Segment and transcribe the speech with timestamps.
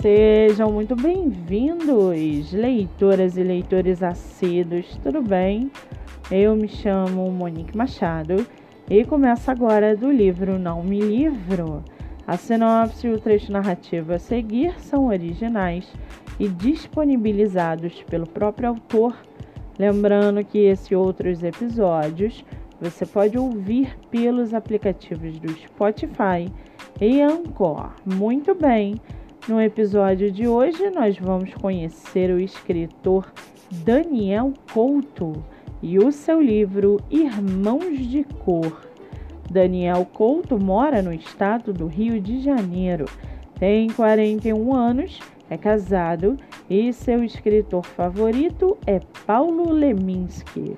[0.00, 5.72] Sejam muito bem-vindos, leitoras e leitores assíduos, tudo bem?
[6.30, 8.46] Eu me chamo Monique Machado
[8.88, 11.82] e começo agora do livro Não Me Livro.
[12.24, 15.92] A sinopse e o trecho narrativo a seguir são originais
[16.38, 19.16] e disponibilizados pelo próprio autor.
[19.76, 22.44] Lembrando que esse e outros episódios
[22.80, 26.46] você pode ouvir pelos aplicativos do Spotify
[27.00, 27.90] e Anchor.
[28.06, 28.94] Muito bem!
[29.48, 33.32] No episódio de hoje, nós vamos conhecer o escritor
[33.82, 35.42] Daniel Couto
[35.82, 38.86] e o seu livro Irmãos de Cor.
[39.50, 43.06] Daniel Couto mora no estado do Rio de Janeiro,
[43.58, 46.36] tem 41 anos, é casado
[46.68, 50.76] e seu escritor favorito é Paulo Leminski.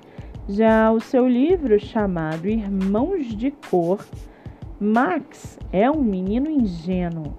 [0.49, 4.07] Já o seu livro, chamado Irmãos de Cor,
[4.79, 7.35] Max é um menino ingênuo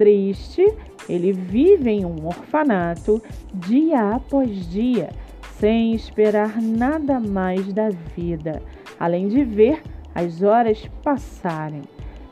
[0.00, 0.66] triste,
[1.06, 5.10] ele vive em um orfanato dia após dia,
[5.58, 8.62] sem esperar nada mais da vida,
[8.98, 9.82] além de ver
[10.14, 11.82] as horas passarem.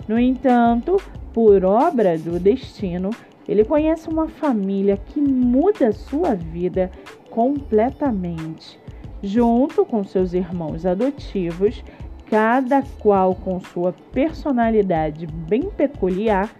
[0.09, 0.97] No entanto,
[1.35, 3.11] por obra do destino,
[3.47, 6.91] ele conhece uma família que muda sua vida
[7.29, 8.81] completamente.
[9.23, 11.85] Junto com seus irmãos adotivos,
[12.31, 16.51] cada qual com sua personalidade bem peculiar,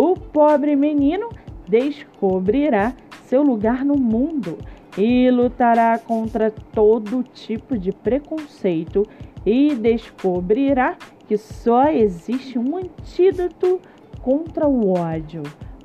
[0.00, 1.28] o pobre menino
[1.66, 4.56] descobrirá seu lugar no mundo
[4.96, 9.02] e lutará contra todo tipo de preconceito
[9.44, 10.96] e descobrirá
[11.26, 13.80] que só existe um antídoto
[14.22, 15.42] contra o ódio,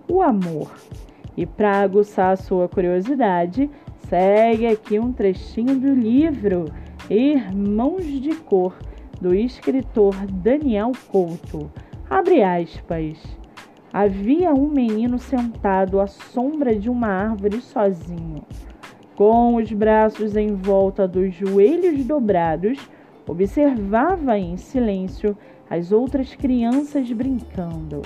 [0.08, 0.72] o amor.
[1.36, 3.68] E para aguçar sua curiosidade,
[4.08, 6.66] segue aqui um trechinho do livro
[7.10, 8.76] Irmãos de Cor,
[9.20, 11.72] do escritor Daniel Couto.
[12.08, 13.43] Abre aspas.
[13.94, 18.42] Havia um menino sentado à sombra de uma árvore sozinho,
[19.16, 22.80] com os braços em volta dos joelhos dobrados,
[23.28, 25.38] observava em silêncio
[25.70, 28.02] as outras crianças brincando.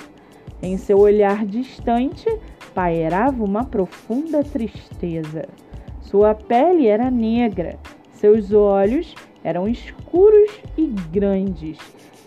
[0.62, 2.28] Em seu olhar distante
[2.76, 5.48] pairava uma profunda tristeza.
[6.02, 7.80] Sua pele era negra,
[8.12, 11.78] seus olhos eram escuros e grandes,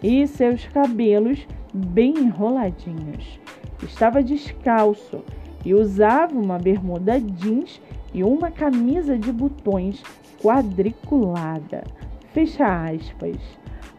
[0.02, 3.38] e seus cabelos bem enroladinhos.
[3.82, 5.22] Estava descalço
[5.64, 7.80] e usava uma bermuda jeans
[8.12, 10.02] e uma camisa de botões
[10.42, 11.84] quadriculada.
[12.32, 13.36] Fecha aspas.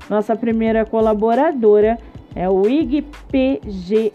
[0.10, 1.98] Nossa primeira colaboradora
[2.36, 4.12] é o IGPGS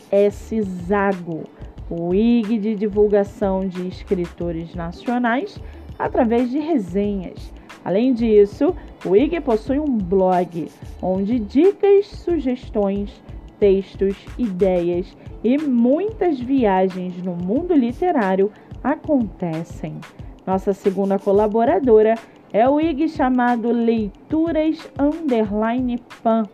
[0.62, 1.44] Zago,
[1.88, 5.58] o IG de divulgação de escritores nacionais
[5.98, 7.52] através de resenhas.
[7.84, 8.74] Além disso,
[9.04, 10.68] o IG possui um blog
[11.00, 13.22] onde dicas, sugestões,
[13.58, 18.50] textos, ideias e muitas viagens no mundo literário
[18.82, 19.96] acontecem.
[20.46, 22.14] Nossa segunda colaboradora
[22.52, 26.44] é o IG chamado Leituras Underline Pan,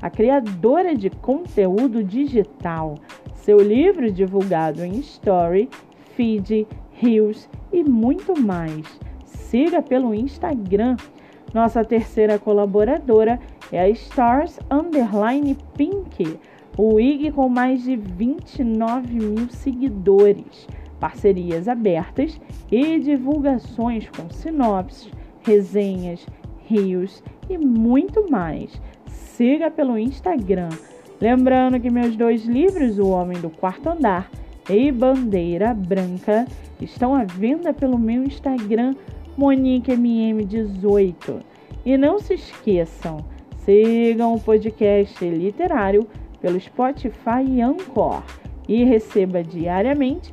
[0.00, 2.96] a criadora de conteúdo digital.
[3.34, 5.68] Seu livro divulgado em Story,
[6.16, 8.86] Feed, Reels e muito mais.
[9.24, 10.96] Siga pelo Instagram.
[11.52, 13.38] Nossa terceira colaboradora
[13.70, 16.38] é a Stars Underline Pink,
[16.78, 20.66] o IG com mais de 29 mil seguidores
[21.02, 22.40] parcerias abertas
[22.70, 25.10] e divulgações com sinopses,
[25.42, 26.26] resenhas,
[26.66, 28.80] rios e muito mais.
[29.06, 30.70] Siga pelo Instagram.
[31.20, 34.28] Lembrando que meus dois livros, O Homem do Quarto Andar
[34.68, 36.46] e Bandeira Branca,
[36.80, 38.94] estão à venda pelo meu Instagram,
[39.38, 41.40] MoniqueMM18.
[41.84, 43.18] E não se esqueçam,
[43.64, 46.06] sigam o podcast literário
[46.40, 48.22] pelo Spotify e Anchor
[48.68, 50.32] e receba diariamente